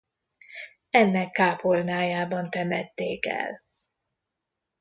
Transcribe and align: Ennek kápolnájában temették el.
Ennek 0.89 1.31
kápolnájában 1.31 2.49
temették 2.49 3.25
el. 3.25 3.63